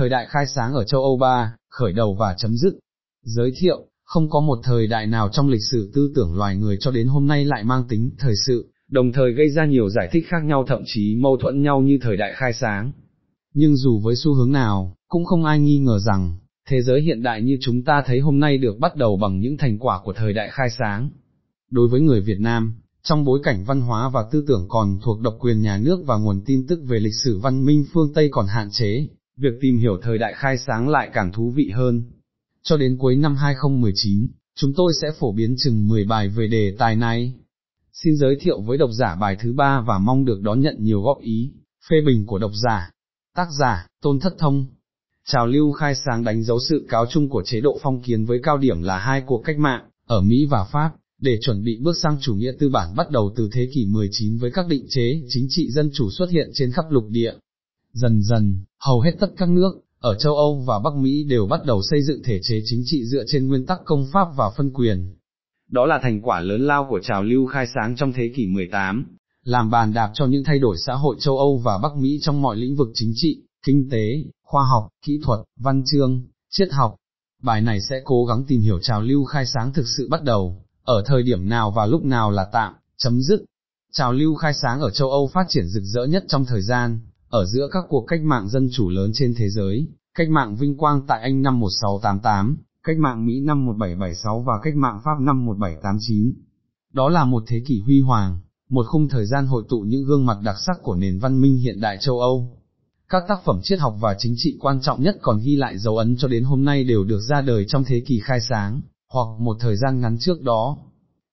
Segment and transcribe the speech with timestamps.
[0.00, 2.72] thời đại khai sáng ở châu Âu ba, khởi đầu và chấm dứt.
[3.22, 6.76] Giới thiệu, không có một thời đại nào trong lịch sử tư tưởng loài người
[6.80, 10.08] cho đến hôm nay lại mang tính thời sự, đồng thời gây ra nhiều giải
[10.12, 12.92] thích khác nhau thậm chí mâu thuẫn nhau như thời đại khai sáng.
[13.54, 16.36] Nhưng dù với xu hướng nào, cũng không ai nghi ngờ rằng,
[16.68, 19.56] thế giới hiện đại như chúng ta thấy hôm nay được bắt đầu bằng những
[19.56, 21.10] thành quả của thời đại khai sáng.
[21.70, 25.20] Đối với người Việt Nam, trong bối cảnh văn hóa và tư tưởng còn thuộc
[25.20, 28.28] độc quyền nhà nước và nguồn tin tức về lịch sử văn minh phương Tây
[28.32, 29.08] còn hạn chế,
[29.40, 32.02] việc tìm hiểu thời đại khai sáng lại càng thú vị hơn.
[32.62, 36.76] Cho đến cuối năm 2019, chúng tôi sẽ phổ biến chừng 10 bài về đề
[36.78, 37.34] tài này.
[37.92, 41.02] Xin giới thiệu với độc giả bài thứ ba và mong được đón nhận nhiều
[41.02, 41.52] góp ý,
[41.90, 42.90] phê bình của độc giả.
[43.36, 44.66] Tác giả, Tôn Thất Thông
[45.26, 48.40] Trào lưu khai sáng đánh dấu sự cáo chung của chế độ phong kiến với
[48.42, 51.96] cao điểm là hai cuộc cách mạng, ở Mỹ và Pháp, để chuẩn bị bước
[51.96, 55.22] sang chủ nghĩa tư bản bắt đầu từ thế kỷ 19 với các định chế
[55.28, 57.32] chính trị dân chủ xuất hiện trên khắp lục địa.
[57.92, 61.60] Dần dần, hầu hết tất các nước, ở châu Âu và Bắc Mỹ đều bắt
[61.66, 64.70] đầu xây dựng thể chế chính trị dựa trên nguyên tắc công pháp và phân
[64.72, 65.16] quyền.
[65.68, 69.16] Đó là thành quả lớn lao của trào lưu khai sáng trong thế kỷ 18,
[69.44, 72.42] làm bàn đạp cho những thay đổi xã hội châu Âu và Bắc Mỹ trong
[72.42, 76.96] mọi lĩnh vực chính trị, kinh tế, khoa học, kỹ thuật, văn chương, triết học.
[77.42, 80.64] Bài này sẽ cố gắng tìm hiểu trào lưu khai sáng thực sự bắt đầu,
[80.84, 83.44] ở thời điểm nào và lúc nào là tạm, chấm dứt.
[83.92, 87.00] Trào lưu khai sáng ở châu Âu phát triển rực rỡ nhất trong thời gian,
[87.30, 90.76] ở giữa các cuộc cách mạng dân chủ lớn trên thế giới, cách mạng vinh
[90.76, 95.46] quang tại Anh năm 1688, cách mạng Mỹ năm 1776 và cách mạng Pháp năm
[95.46, 96.32] 1789.
[96.92, 98.38] Đó là một thế kỷ huy hoàng,
[98.70, 101.56] một khung thời gian hội tụ những gương mặt đặc sắc của nền văn minh
[101.56, 102.58] hiện đại châu Âu.
[103.08, 105.96] Các tác phẩm triết học và chính trị quan trọng nhất còn ghi lại dấu
[105.96, 108.80] ấn cho đến hôm nay đều được ra đời trong thế kỷ khai sáng,
[109.12, 110.78] hoặc một thời gian ngắn trước đó.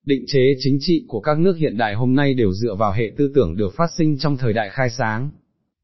[0.05, 3.11] Định chế chính trị của các nước hiện đại hôm nay đều dựa vào hệ
[3.17, 5.31] tư tưởng được phát sinh trong thời đại khai sáng.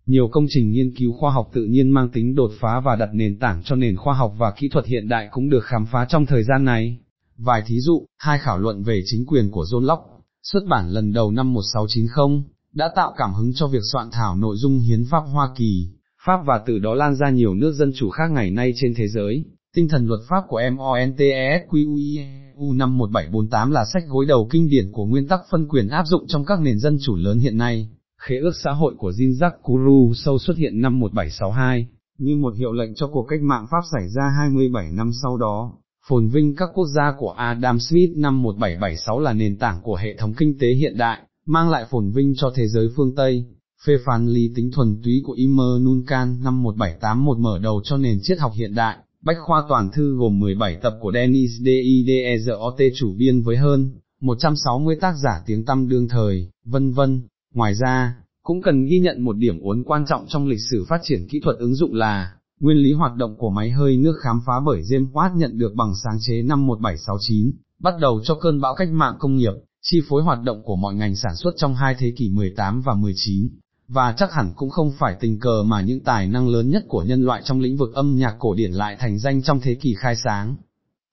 [0.06, 3.10] Nhiều công trình nghiên cứu khoa học tự nhiên mang tính đột phá và đặt
[3.14, 6.06] nền tảng cho nền khoa học và kỹ thuật hiện đại cũng được khám phá
[6.10, 7.00] trong thời gian này.
[7.38, 10.10] Vài thí dụ, hai khảo luận về chính quyền của John Locke,
[10.44, 12.44] xuất bản lần đầu năm 1690,
[12.74, 15.90] đã tạo cảm hứng cho việc soạn thảo nội dung hiến pháp Hoa Kỳ,
[16.26, 19.08] Pháp và từ đó lan ra nhiều nước dân chủ khác ngày nay trên thế
[19.08, 19.46] giới.
[19.76, 25.06] Tinh thần luật pháp của MONTESQUIEU năm 1748 là sách gối đầu kinh điển của
[25.06, 27.90] nguyên tắc phân quyền áp dụng trong các nền dân chủ lớn hiện nay.
[28.28, 32.96] Khế ước xã hội của Jean-Jacques Rousseau xuất hiện năm 1762, như một hiệu lệnh
[32.96, 35.74] cho cuộc cách mạng Pháp xảy ra 27 năm sau đó.
[36.08, 40.16] Phồn vinh các quốc gia của Adam Smith năm 1776 là nền tảng của hệ
[40.18, 43.46] thống kinh tế hiện đại, mang lại phồn vinh cho thế giới phương Tây.
[43.86, 48.20] Phê phán lý tính thuần túy của Immanuel Kant năm 1781 mở đầu cho nền
[48.22, 53.14] triết học hiện đại, Bách khoa toàn thư gồm 17 tập của Denis Diderot chủ
[53.18, 53.92] biên với hơn
[54.22, 57.28] 160 tác giả tiếng tăm đương thời, vân vân.
[57.54, 61.02] Ngoài ra, cũng cần ghi nhận một điểm uốn quan trọng trong lịch sử phát
[61.04, 64.40] triển kỹ thuật ứng dụng là, nguyên lý hoạt động của máy hơi nước khám
[64.46, 68.62] phá bởi James Watt nhận được bằng sáng chế năm 1769, bắt đầu cho cơn
[68.62, 71.76] bão cách mạng công nghiệp, chi phối hoạt động của mọi ngành sản xuất trong
[71.76, 73.50] hai thế kỷ 18 và 19,
[73.88, 77.04] và chắc hẳn cũng không phải tình cờ mà những tài năng lớn nhất của
[77.04, 79.94] nhân loại trong lĩnh vực âm nhạc cổ điển lại thành danh trong thế kỷ
[79.94, 80.56] khai sáng.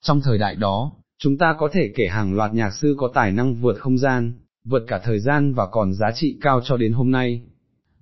[0.02, 3.32] Trong thời đại đó, chúng ta có thể kể hàng loạt nhạc sư có tài
[3.32, 4.32] năng vượt không gian,
[4.64, 7.42] vượt cả thời gian và còn giá trị cao cho đến hôm nay.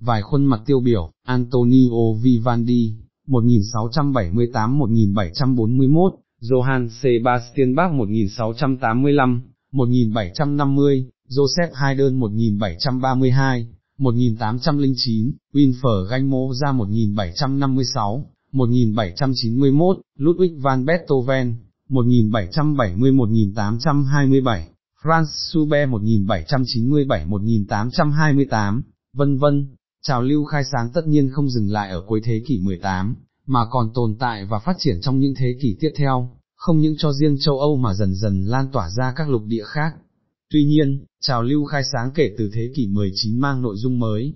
[0.01, 2.95] Vài khuôn mặt tiêu biểu, Antonio Vivaldi,
[3.29, 6.11] 1678-1741,
[6.41, 9.43] Johann Sebastian Bach 1685,
[9.73, 13.67] 1750, Joseph Haydn 1732,
[13.99, 21.55] 1809, Winfer Ganh ra 1756, 1791, Ludwig van Beethoven,
[21.91, 28.82] 1770-1827, Franz Schubert 1797-1828,
[29.12, 29.76] vân vân.
[30.03, 33.16] Trào lưu khai sáng tất nhiên không dừng lại ở cuối thế kỷ 18,
[33.47, 36.94] mà còn tồn tại và phát triển trong những thế kỷ tiếp theo, không những
[36.98, 39.94] cho riêng châu Âu mà dần dần lan tỏa ra các lục địa khác.
[40.50, 44.34] Tuy nhiên, trào lưu khai sáng kể từ thế kỷ 19 mang nội dung mới.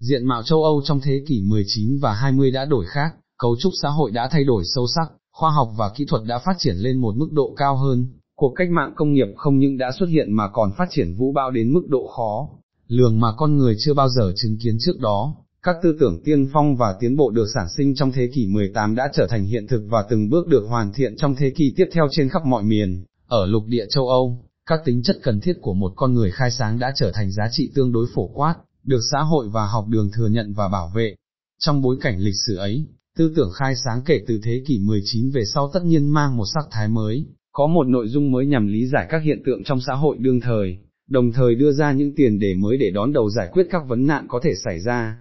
[0.00, 3.72] Diện mạo châu Âu trong thế kỷ 19 và 20 đã đổi khác, cấu trúc
[3.82, 6.76] xã hội đã thay đổi sâu sắc, khoa học và kỹ thuật đã phát triển
[6.76, 10.06] lên một mức độ cao hơn, cuộc cách mạng công nghiệp không những đã xuất
[10.06, 12.48] hiện mà còn phát triển vũ bão đến mức độ khó,
[12.88, 15.36] lường mà con người chưa bao giờ chứng kiến trước đó.
[15.62, 18.94] Các tư tưởng tiên phong và tiến bộ được sản sinh trong thế kỷ 18
[18.94, 21.86] đã trở thành hiện thực và từng bước được hoàn thiện trong thế kỷ tiếp
[21.92, 25.52] theo trên khắp mọi miền, ở lục địa châu Âu, các tính chất cần thiết
[25.60, 28.54] của một con người khai sáng đã trở thành giá trị tương đối phổ quát,
[28.84, 31.14] được xã hội và học đường thừa nhận và bảo vệ.
[31.58, 32.86] Trong bối cảnh lịch sử ấy,
[33.16, 36.44] tư tưởng khai sáng kể từ thế kỷ 19 về sau tất nhiên mang một
[36.54, 39.80] sắc thái mới, có một nội dung mới nhằm lý giải các hiện tượng trong
[39.80, 40.78] xã hội đương thời,
[41.08, 44.06] đồng thời đưa ra những tiền đề mới để đón đầu giải quyết các vấn
[44.06, 45.18] nạn có thể xảy ra.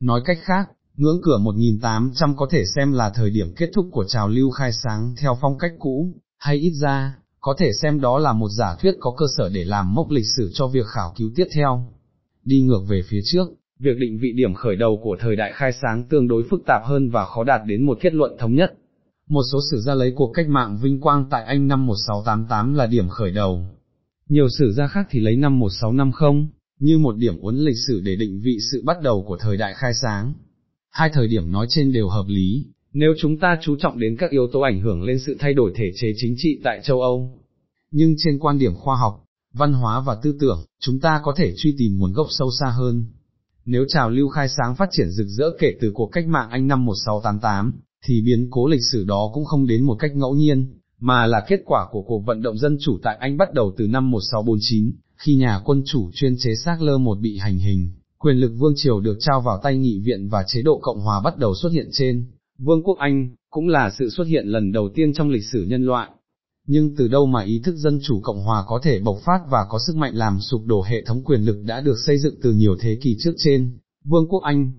[0.00, 4.04] Nói cách khác, Ngưỡng cửa 1800 có thể xem là thời điểm kết thúc của
[4.04, 8.18] trào lưu khai sáng theo phong cách cũ, hay ít ra, có thể xem đó
[8.18, 11.12] là một giả thuyết có cơ sở để làm mốc lịch sử cho việc khảo
[11.16, 11.92] cứu tiếp theo.
[12.44, 13.48] Đi ngược về phía trước,
[13.78, 16.82] việc định vị điểm khởi đầu của thời đại khai sáng tương đối phức tạp
[16.84, 18.74] hơn và khó đạt đến một kết luận thống nhất.
[19.28, 22.86] Một số sử gia lấy cuộc cách mạng vinh quang tại Anh năm 1688 là
[22.86, 23.66] điểm khởi đầu.
[24.28, 26.46] Nhiều sử gia khác thì lấy năm 1650,
[26.78, 29.74] như một điểm uốn lịch sử để định vị sự bắt đầu của thời đại
[29.74, 30.34] khai sáng.
[30.90, 34.30] Hai thời điểm nói trên đều hợp lý, nếu chúng ta chú trọng đến các
[34.30, 37.40] yếu tố ảnh hưởng lên sự thay đổi thể chế chính trị tại châu Âu.
[37.90, 41.54] Nhưng trên quan điểm khoa học, văn hóa và tư tưởng, chúng ta có thể
[41.56, 43.04] truy tìm nguồn gốc sâu xa hơn.
[43.64, 46.66] Nếu trào lưu khai sáng phát triển rực rỡ kể từ cuộc cách mạng Anh
[46.66, 47.72] năm 1688,
[48.04, 51.44] thì biến cố lịch sử đó cũng không đến một cách ngẫu nhiên, mà là
[51.48, 54.92] kết quả của cuộc vận động dân chủ tại Anh bắt đầu từ năm 1649,
[55.16, 58.72] khi nhà quân chủ chuyên chế xác lơ một bị hành hình, quyền lực vương
[58.76, 61.72] triều được trao vào tay nghị viện và chế độ Cộng hòa bắt đầu xuất
[61.72, 62.26] hiện trên.
[62.58, 65.84] Vương quốc Anh, cũng là sự xuất hiện lần đầu tiên trong lịch sử nhân
[65.84, 66.10] loại.
[66.66, 69.66] Nhưng từ đâu mà ý thức dân chủ Cộng hòa có thể bộc phát và
[69.68, 72.52] có sức mạnh làm sụp đổ hệ thống quyền lực đã được xây dựng từ
[72.52, 74.72] nhiều thế kỷ trước trên, Vương quốc Anh?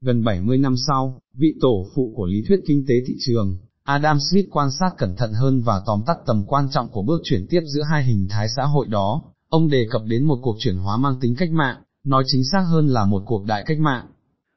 [0.00, 4.18] Gần 70 năm sau, vị tổ phụ của lý thuyết kinh tế thị trường, Adam
[4.30, 7.46] Smith quan sát cẩn thận hơn và tóm tắt tầm quan trọng của bước chuyển
[7.50, 10.76] tiếp giữa hai hình thái xã hội đó, ông đề cập đến một cuộc chuyển
[10.76, 14.06] hóa mang tính cách mạng, nói chính xác hơn là một cuộc đại cách mạng.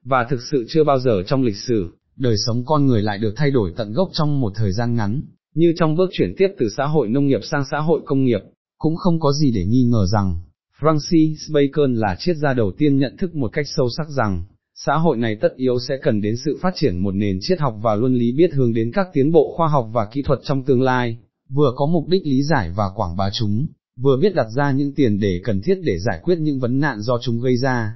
[0.04, 3.34] Và thực sự chưa bao giờ trong lịch sử, đời sống con người lại được
[3.36, 5.22] thay đổi tận gốc trong một thời gian ngắn,
[5.56, 8.42] như trong bước chuyển tiếp từ xã hội nông nghiệp sang xã hội công nghiệp,
[8.86, 10.40] cũng không có gì để nghi ngờ rằng,
[10.80, 14.44] Francis Bacon là triết gia đầu tiên nhận thức một cách sâu sắc rằng,
[14.76, 17.76] xã hội này tất yếu sẽ cần đến sự phát triển một nền triết học
[17.82, 20.64] và luân lý biết hướng đến các tiến bộ khoa học và kỹ thuật trong
[20.64, 21.18] tương lai,
[21.50, 23.68] vừa có mục đích lý giải và quảng bá chúng,
[24.00, 27.02] vừa biết đặt ra những tiền để cần thiết để giải quyết những vấn nạn
[27.02, 27.96] do chúng gây ra.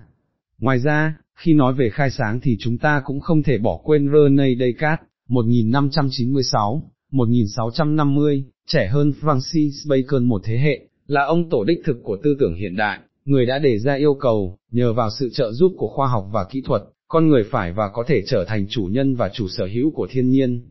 [0.59, 4.11] Ngoài ra, khi nói về khai sáng thì chúng ta cũng không thể bỏ quên
[4.13, 11.79] René Descartes, 1596, 1650, trẻ hơn Francis Bacon một thế hệ, là ông tổ đích
[11.85, 15.29] thực của tư tưởng hiện đại, người đã đề ra yêu cầu, nhờ vào sự
[15.33, 18.45] trợ giúp của khoa học và kỹ thuật, con người phải và có thể trở
[18.47, 20.69] thành chủ nhân và chủ sở hữu của thiên nhiên.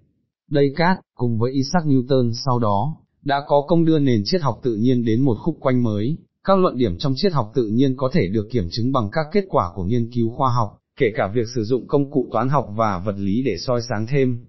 [0.50, 4.74] Descartes, cùng với Isaac Newton sau đó, đã có công đưa nền triết học tự
[4.74, 8.10] nhiên đến một khúc quanh mới, các luận điểm trong triết học tự nhiên có
[8.12, 11.30] thể được kiểm chứng bằng các kết quả của nghiên cứu khoa học, kể cả
[11.34, 14.44] việc sử dụng công cụ toán học và vật lý để soi sáng thêm.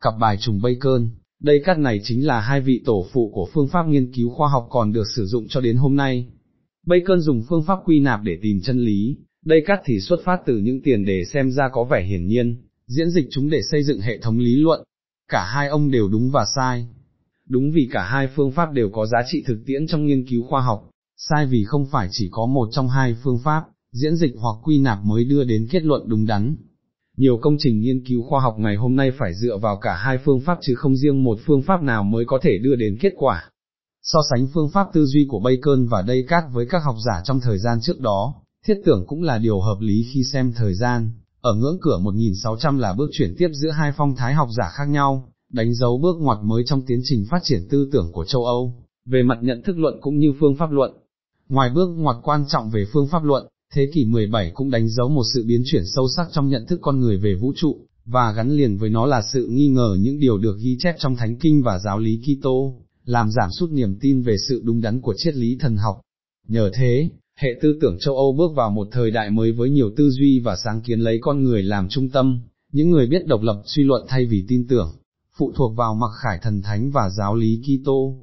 [0.00, 1.08] Cặp bài trùng Bacon
[1.40, 4.48] đây cắt này chính là hai vị tổ phụ của phương pháp nghiên cứu khoa
[4.48, 6.26] học còn được sử dụng cho đến hôm nay.
[6.86, 10.40] Bacon dùng phương pháp quy nạp để tìm chân lý, đây cắt thì xuất phát
[10.46, 12.56] từ những tiền đề xem ra có vẻ hiển nhiên,
[12.86, 14.84] diễn dịch chúng để xây dựng hệ thống lý luận.
[15.28, 16.86] Cả hai ông đều đúng và sai.
[17.48, 20.42] Đúng vì cả hai phương pháp đều có giá trị thực tiễn trong nghiên cứu
[20.42, 24.32] khoa học, sai vì không phải chỉ có một trong hai phương pháp, diễn dịch
[24.36, 26.56] hoặc quy nạp mới đưa đến kết luận đúng đắn
[27.20, 30.18] nhiều công trình nghiên cứu khoa học ngày hôm nay phải dựa vào cả hai
[30.24, 33.12] phương pháp chứ không riêng một phương pháp nào mới có thể đưa đến kết
[33.16, 33.50] quả.
[34.02, 37.40] So sánh phương pháp tư duy của Bacon và Descartes với các học giả trong
[37.40, 38.34] thời gian trước đó,
[38.66, 41.10] thiết tưởng cũng là điều hợp lý khi xem thời gian,
[41.40, 44.88] ở ngưỡng cửa 1600 là bước chuyển tiếp giữa hai phong thái học giả khác
[44.88, 48.44] nhau, đánh dấu bước ngoặt mới trong tiến trình phát triển tư tưởng của châu
[48.44, 48.74] Âu,
[49.06, 50.92] về mặt nhận thức luận cũng như phương pháp luận.
[51.48, 55.08] Ngoài bước ngoặt quan trọng về phương pháp luận, Thế kỷ 17 cũng đánh dấu
[55.08, 58.32] một sự biến chuyển sâu sắc trong nhận thức con người về vũ trụ, và
[58.32, 61.36] gắn liền với nó là sự nghi ngờ những điều được ghi chép trong Thánh
[61.36, 62.74] Kinh và giáo lý Kitô,
[63.04, 66.00] làm giảm sút niềm tin về sự đúng đắn của triết lý thần học.
[66.48, 69.90] Nhờ thế, hệ tư tưởng châu Âu bước vào một thời đại mới với nhiều
[69.96, 72.40] tư duy và sáng kiến lấy con người làm trung tâm,
[72.72, 74.92] những người biết độc lập suy luận thay vì tin tưởng,
[75.36, 78.14] phụ thuộc vào mặc khải thần thánh và giáo lý Kitô.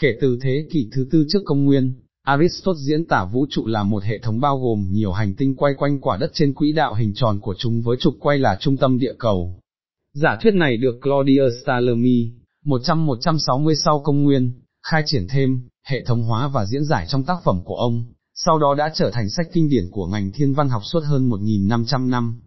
[0.00, 1.92] Kể từ thế kỷ thứ tư trước công nguyên,
[2.22, 5.74] Aristotle diễn tả vũ trụ là một hệ thống bao gồm nhiều hành tinh quay
[5.78, 8.76] quanh quả đất trên quỹ đạo hình tròn của chúng với trục quay là trung
[8.76, 9.60] tâm địa cầu.
[10.14, 12.32] Giả thuyết này được Claudius Ptolemy,
[12.64, 17.36] 100-160 sau công nguyên, khai triển thêm, hệ thống hóa và diễn giải trong tác
[17.44, 20.68] phẩm của ông, sau đó đã trở thành sách kinh điển của ngành thiên văn
[20.68, 22.40] học suốt hơn 1.500 năm.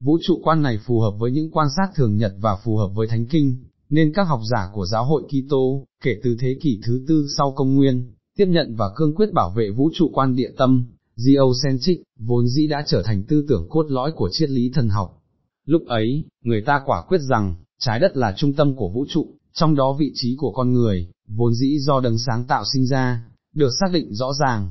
[0.00, 2.88] Vũ trụ quan này phù hợp với những quan sát thường nhật và phù hợp
[2.94, 3.56] với thánh kinh,
[3.90, 7.52] nên các học giả của giáo hội Kitô, kể từ thế kỷ thứ tư sau
[7.52, 10.86] công nguyên, tiếp nhận và cương quyết bảo vệ vũ trụ quan địa tâm,
[11.26, 15.22] geocentric, vốn dĩ đã trở thành tư tưởng cốt lõi của triết lý thần học.
[15.66, 19.34] Lúc ấy, người ta quả quyết rằng, trái đất là trung tâm của vũ trụ,
[19.52, 23.24] trong đó vị trí của con người, vốn dĩ do đấng sáng tạo sinh ra,
[23.54, 24.70] được xác định rõ ràng.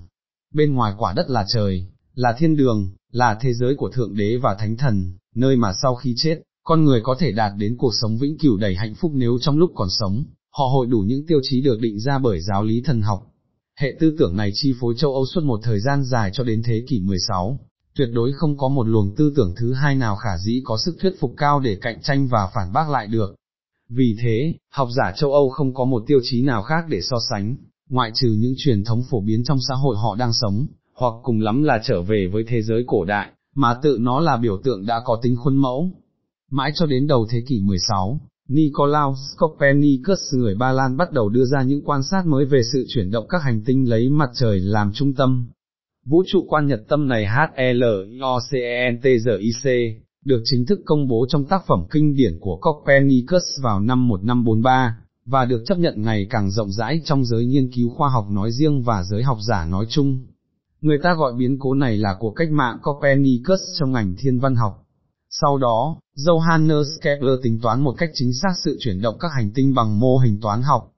[0.53, 4.37] Bên ngoài quả đất là trời, là thiên đường, là thế giới của Thượng Đế
[4.37, 7.91] và Thánh Thần, nơi mà sau khi chết, con người có thể đạt đến cuộc
[8.01, 11.25] sống vĩnh cửu đầy hạnh phúc nếu trong lúc còn sống, họ hội đủ những
[11.27, 13.32] tiêu chí được định ra bởi giáo lý thần học.
[13.79, 16.61] Hệ tư tưởng này chi phối châu Âu suốt một thời gian dài cho đến
[16.65, 17.59] thế kỷ 16,
[17.95, 20.97] tuyệt đối không có một luồng tư tưởng thứ hai nào khả dĩ có sức
[21.01, 23.35] thuyết phục cao để cạnh tranh và phản bác lại được.
[23.89, 27.17] Vì thế, học giả châu Âu không có một tiêu chí nào khác để so
[27.29, 27.55] sánh,
[27.89, 31.41] ngoại trừ những truyền thống phổ biến trong xã hội họ đang sống, hoặc cùng
[31.41, 34.85] lắm là trở về với thế giới cổ đại, mà tự nó là biểu tượng
[34.85, 35.91] đã có tính khuôn mẫu.
[36.51, 38.19] Mãi cho đến đầu thế kỷ 16,
[38.49, 42.85] Nicolaus Copernicus người Ba Lan bắt đầu đưa ra những quan sát mới về sự
[42.87, 45.47] chuyển động các hành tinh lấy mặt trời làm trung tâm.
[46.05, 48.03] Vũ trụ quan nhật tâm này HLOCENTZIC,
[50.25, 54.97] được chính thức công bố trong tác phẩm kinh điển của Copernicus vào năm 1543,
[55.25, 58.51] và được chấp nhận ngày càng rộng rãi trong giới nghiên cứu khoa học nói
[58.51, 60.19] riêng và giới học giả nói chung.
[60.81, 64.55] Người ta gọi biến cố này là cuộc cách mạng Copernicus trong ngành thiên văn
[64.55, 64.82] học.
[65.41, 69.51] Sau đó, Johannes Kepler tính toán một cách chính xác sự chuyển động các hành
[69.55, 70.91] tinh bằng mô hình toán học.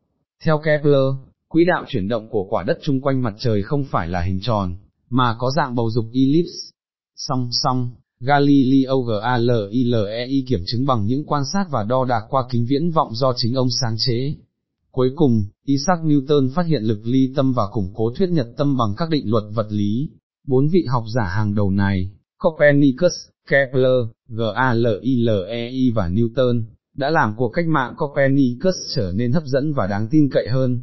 [0.43, 1.13] Theo Kepler,
[1.47, 4.39] quỹ đạo chuyển động của quả đất chung quanh mặt trời không phải là hình
[4.41, 4.75] tròn,
[5.09, 6.71] mà có dạng bầu dục ellipse.
[7.15, 12.65] Song song, Galileo Galilei kiểm chứng bằng những quan sát và đo đạc qua kính
[12.69, 14.35] viễn vọng do chính ông sáng chế.
[14.91, 18.77] Cuối cùng, Isaac Newton phát hiện lực ly tâm và củng cố thuyết nhật tâm
[18.77, 20.09] bằng các định luật vật lý.
[20.47, 23.13] Bốn vị học giả hàng đầu này, Copernicus,
[23.49, 26.63] Kepler, Galilei và Newton,
[26.95, 30.81] đã làm cuộc cách mạng Copernicus trở nên hấp dẫn và đáng tin cậy hơn.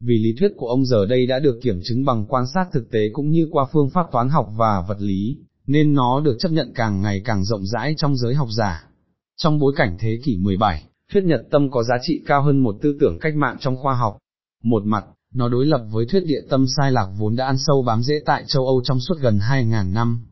[0.00, 2.90] Vì lý thuyết của ông giờ đây đã được kiểm chứng bằng quan sát thực
[2.90, 5.36] tế cũng như qua phương pháp toán học và vật lý,
[5.66, 8.88] nên nó được chấp nhận càng ngày càng rộng rãi trong giới học giả.
[9.36, 12.76] Trong bối cảnh thế kỷ 17, thuyết nhật tâm có giá trị cao hơn một
[12.82, 14.18] tư tưởng cách mạng trong khoa học.
[14.62, 17.82] Một mặt, nó đối lập với thuyết địa tâm sai lạc vốn đã ăn sâu
[17.82, 20.26] bám rễ tại châu Âu trong suốt gần 2.000 năm.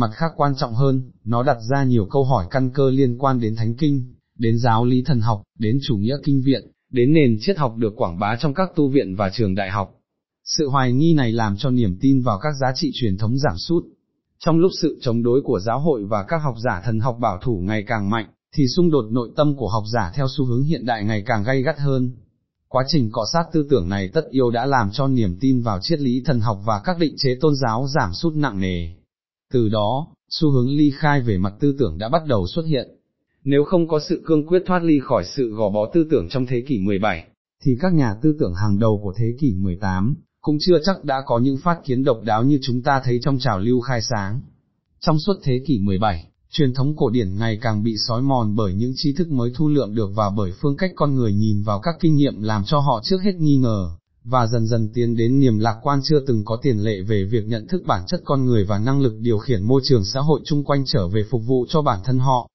[0.00, 3.40] Mặt khác quan trọng hơn, nó đặt ra nhiều câu hỏi căn cơ liên quan
[3.40, 7.36] đến thánh kinh, đến giáo lý thần học, đến chủ nghĩa kinh viện, đến nền
[7.40, 9.94] triết học được quảng bá trong các tu viện và trường đại học.
[10.44, 13.58] Sự hoài nghi này làm cho niềm tin vào các giá trị truyền thống giảm
[13.58, 13.84] sút.
[14.38, 17.38] Trong lúc sự chống đối của giáo hội và các học giả thần học bảo
[17.42, 20.62] thủ ngày càng mạnh, thì xung đột nội tâm của học giả theo xu hướng
[20.62, 22.10] hiện đại ngày càng gay gắt hơn.
[22.68, 25.78] Quá trình cọ sát tư tưởng này tất yếu đã làm cho niềm tin vào
[25.82, 28.97] triết lý thần học và các định chế tôn giáo giảm sút nặng nề.
[29.52, 32.88] Từ đó, xu hướng ly khai về mặt tư tưởng đã bắt đầu xuất hiện.
[33.44, 36.46] Nếu không có sự cương quyết thoát ly khỏi sự gò bó tư tưởng trong
[36.46, 37.26] thế kỷ 17,
[37.62, 41.22] thì các nhà tư tưởng hàng đầu của thế kỷ 18, cũng chưa chắc đã
[41.26, 44.40] có những phát kiến độc đáo như chúng ta thấy trong trào lưu khai sáng.
[45.00, 48.74] Trong suốt thế kỷ 17, truyền thống cổ điển ngày càng bị sói mòn bởi
[48.74, 51.80] những tri thức mới thu lượm được và bởi phương cách con người nhìn vào
[51.80, 53.90] các kinh nghiệm làm cho họ trước hết nghi ngờ,
[54.24, 57.46] và dần dần tiến đến niềm lạc quan chưa từng có tiền lệ về việc
[57.46, 60.40] nhận thức bản chất con người và năng lực điều khiển môi trường xã hội
[60.44, 62.48] chung quanh trở về phục vụ cho bản thân họ.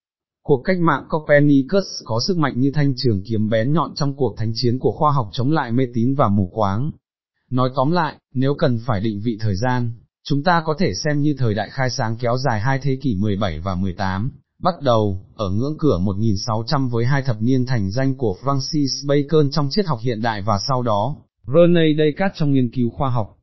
[0.44, 4.38] Cuộc cách mạng Copernicus có sức mạnh như thanh trường kiếm bén nhọn trong cuộc
[4.38, 6.92] thánh chiến của khoa học chống lại mê tín và mù quáng.
[7.50, 9.92] Nói tóm lại, nếu cần phải định vị thời gian,
[10.24, 13.16] chúng ta có thể xem như thời đại khai sáng kéo dài hai thế kỷ
[13.16, 18.16] 17 và 18, bắt đầu, ở ngưỡng cửa 1600 với hai thập niên thành danh
[18.16, 21.16] của Francis Bacon trong triết học hiện đại và sau đó,
[21.48, 23.38] Rene Descartes trong nghiên cứu khoa học.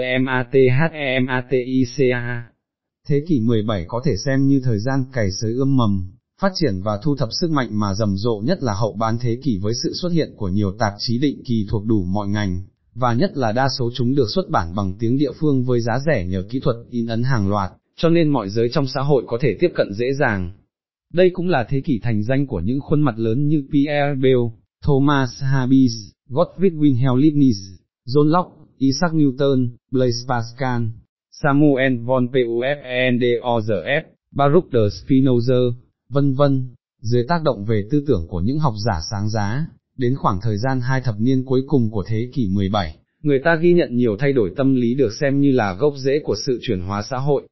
[3.08, 6.82] Thế kỷ 17 có thể xem như thời gian cày sới ươm mầm, phát triển
[6.82, 9.74] và thu thập sức mạnh mà rầm rộ nhất là hậu bán thế kỷ với
[9.84, 12.64] sự xuất hiện của nhiều tạp chí định kỳ thuộc đủ mọi ngành,
[12.96, 16.00] và nhất là đa số chúng được xuất bản bằng tiếng địa phương với giá
[16.06, 19.24] rẻ nhờ kỹ thuật in ấn hàng loạt, cho nên mọi giới trong xã hội
[19.28, 20.52] có thể tiếp cận dễ dàng.
[21.14, 24.40] Đây cũng là thế kỷ thành danh của những khuôn mặt lớn như Pierre Bell,
[24.86, 25.94] Thomas Hobbes,
[26.30, 27.58] Gottfried Wilhelm Leibniz,
[28.08, 30.82] John Locke, Isaac Newton, Blaise Pascal,
[31.44, 35.74] Samuel von Pufendorf, Baruch de Spinoza,
[36.10, 39.68] vân vân, dưới tác động về tư tưởng của những học giả sáng giá,
[39.98, 43.56] đến khoảng thời gian hai thập niên cuối cùng của thế kỷ 17, người ta
[43.56, 46.60] ghi nhận nhiều thay đổi tâm lý được xem như là gốc rễ của sự
[46.62, 47.48] chuyển hóa xã hội.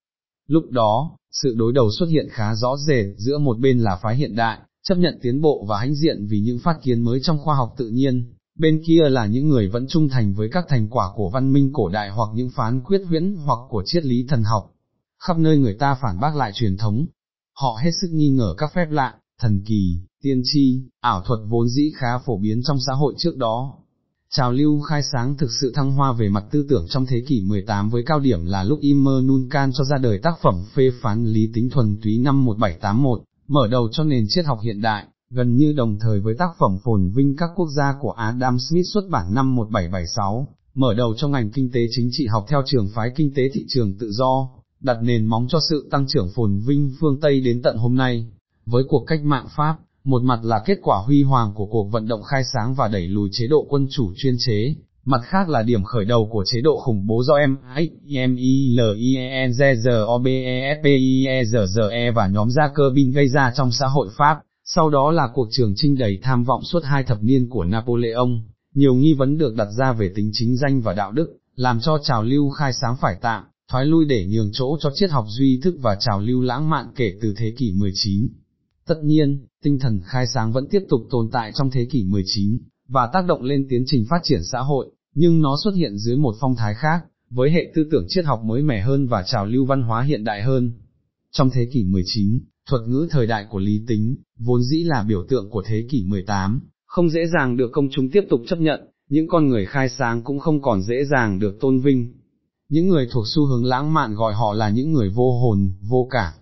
[0.47, 4.15] Lúc đó, sự đối đầu xuất hiện khá rõ rệt giữa một bên là phái
[4.15, 7.37] hiện đại, chấp nhận tiến bộ và hãnh diện vì những phát kiến mới trong
[7.37, 10.87] khoa học tự nhiên, bên kia là những người vẫn trung thành với các thành
[10.89, 14.25] quả của văn minh cổ đại hoặc những phán quyết huyễn hoặc của triết lý
[14.29, 14.71] thần học.
[15.19, 17.05] Khắp nơi người ta phản bác lại truyền thống,
[17.53, 21.69] họ hết sức nghi ngờ các phép lạ, thần kỳ, tiên tri, ảo thuật vốn
[21.69, 23.75] dĩ khá phổ biến trong xã hội trước đó.
[24.31, 27.41] Trào lưu khai sáng thực sự thăng hoa về mặt tư tưởng trong thế kỷ
[27.47, 31.25] 18 với cao điểm là lúc Immanuel Kant cho ra đời tác phẩm phê phán
[31.25, 35.55] lý tính thuần túy năm 1781, mở đầu cho nền triết học hiện đại, gần
[35.55, 39.09] như đồng thời với tác phẩm phồn vinh các quốc gia của Adam Smith xuất
[39.09, 43.09] bản năm 1776, mở đầu cho ngành kinh tế chính trị học theo trường phái
[43.15, 46.91] kinh tế thị trường tự do, đặt nền móng cho sự tăng trưởng phồn vinh
[46.99, 48.25] phương Tây đến tận hôm nay.
[48.65, 52.07] Với cuộc cách mạng Pháp, một mặt là kết quả huy hoàng của cuộc vận
[52.07, 55.63] động khai sáng và đẩy lùi chế độ quân chủ chuyên chế, mặt khác là
[55.63, 57.57] điểm khởi đầu của chế độ khủng bố do em
[58.05, 61.43] M I L I E N Z Z O B E S P I E
[61.43, 64.39] Z Z E và nhóm gia cơ binh gây ra trong xã hội Pháp,
[64.75, 68.29] sau đó là cuộc trường trinh đầy tham vọng suốt hai thập niên của Napoleon,
[68.73, 71.97] nhiều nghi vấn được đặt ra về tính chính danh và đạo đức, làm cho
[72.03, 75.59] trào lưu khai sáng phải tạm, thoái lui để nhường chỗ cho triết học duy
[75.63, 78.27] thức và trào lưu lãng mạn kể từ thế kỷ 19.
[78.87, 82.57] Tất nhiên, tinh thần khai sáng vẫn tiếp tục tồn tại trong thế kỷ 19,
[82.87, 86.17] và tác động lên tiến trình phát triển xã hội, nhưng nó xuất hiện dưới
[86.17, 89.45] một phong thái khác, với hệ tư tưởng triết học mới mẻ hơn và trào
[89.45, 90.71] lưu văn hóa hiện đại hơn.
[91.31, 95.25] Trong thế kỷ 19, thuật ngữ thời đại của lý tính, vốn dĩ là biểu
[95.29, 98.79] tượng của thế kỷ 18, không dễ dàng được công chúng tiếp tục chấp nhận,
[99.09, 102.13] những con người khai sáng cũng không còn dễ dàng được tôn vinh.
[102.69, 106.07] Những người thuộc xu hướng lãng mạn gọi họ là những người vô hồn, vô
[106.11, 106.33] cảm.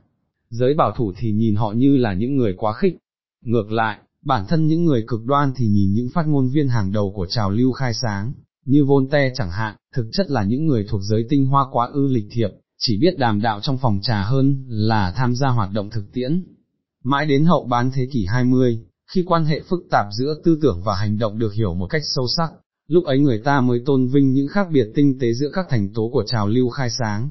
[0.49, 2.97] Giới bảo thủ thì nhìn họ như là những người quá khích.
[3.45, 6.91] Ngược lại, bản thân những người cực đoan thì nhìn những phát ngôn viên hàng
[6.91, 8.33] đầu của trào lưu khai sáng,
[8.65, 12.07] như Voltaire chẳng hạn, thực chất là những người thuộc giới tinh hoa quá ư
[12.07, 15.89] lịch thiệp, chỉ biết đàm đạo trong phòng trà hơn là tham gia hoạt động
[15.89, 16.43] thực tiễn.
[17.03, 18.79] Mãi đến hậu bán thế kỷ 20,
[19.11, 22.01] khi quan hệ phức tạp giữa tư tưởng và hành động được hiểu một cách
[22.05, 22.51] sâu sắc,
[22.87, 25.93] lúc ấy người ta mới tôn vinh những khác biệt tinh tế giữa các thành
[25.93, 27.29] tố của trào lưu khai sáng.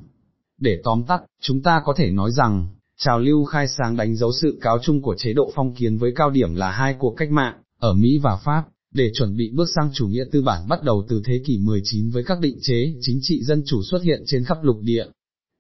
[0.61, 4.33] Để tóm tắt, chúng ta có thể nói rằng, trào lưu khai sáng đánh dấu
[4.33, 7.31] sự cáo chung của chế độ phong kiến với cao điểm là hai cuộc cách
[7.31, 10.83] mạng, ở Mỹ và Pháp, để chuẩn bị bước sang chủ nghĩa tư bản bắt
[10.83, 14.23] đầu từ thế kỷ 19 với các định chế chính trị dân chủ xuất hiện
[14.27, 15.07] trên khắp lục địa.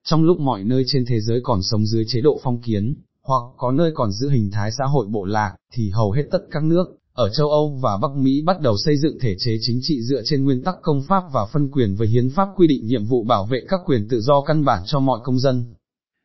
[0.09, 3.43] Trong lúc mọi nơi trên thế giới còn sống dưới chế độ phong kiến, hoặc
[3.57, 6.65] có nơi còn giữ hình thái xã hội bộ lạc, thì hầu hết tất các
[6.65, 10.03] nước, ở châu Âu và Bắc Mỹ bắt đầu xây dựng thể chế chính trị
[10.03, 13.05] dựa trên nguyên tắc công pháp và phân quyền với hiến pháp quy định nhiệm
[13.05, 15.75] vụ bảo vệ các quyền tự do căn bản cho mọi công dân.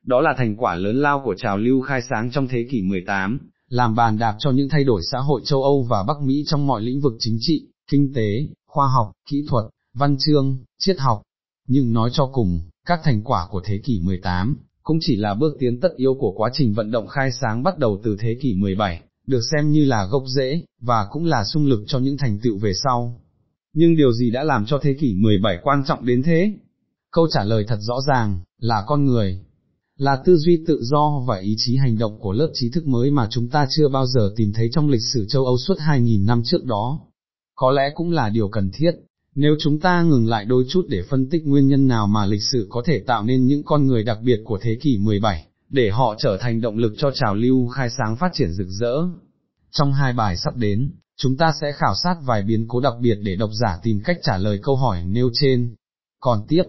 [0.06, 3.40] Đó là thành quả lớn lao của trào lưu khai sáng trong thế kỷ 18,
[3.70, 6.68] làm bàn đạp cho những thay đổi xã hội châu Âu và Bắc Mỹ trong
[6.68, 11.22] mọi lĩnh vực chính trị, kinh tế, khoa học, kỹ thuật, văn chương, triết học.
[11.68, 15.56] Nhưng nói cho cùng, các thành quả của thế kỷ 18, cũng chỉ là bước
[15.60, 18.56] tiến tất yếu của quá trình vận động khai sáng bắt đầu từ thế kỷ
[18.56, 22.40] 17, được xem như là gốc rễ, và cũng là sung lực cho những thành
[22.40, 23.22] tựu về sau.
[23.74, 26.54] Nhưng điều gì đã làm cho thế kỷ 17 quan trọng đến thế?
[27.12, 29.40] Câu trả lời thật rõ ràng, là con người,
[29.98, 33.12] là tư duy tự do và ý chí hành động của lớp trí thức mới
[33.12, 36.26] mà chúng ta chưa bao giờ tìm thấy trong lịch sử châu Âu suốt 2.000
[36.26, 37.00] năm trước đó.
[37.56, 38.92] Có lẽ cũng là điều cần thiết,
[39.36, 42.44] nếu chúng ta ngừng lại đôi chút để phân tích nguyên nhân nào mà lịch
[42.52, 45.90] sử có thể tạo nên những con người đặc biệt của thế kỷ 17, để
[45.90, 48.94] họ trở thành động lực cho trào lưu khai sáng phát triển rực rỡ.
[49.72, 53.16] trong hai bài sắp đến, chúng ta sẽ khảo sát vài biến cố đặc biệt
[53.16, 55.76] để độc giả tìm cách trả lời câu hỏi nêu trên.
[56.20, 56.64] Còn tiếp,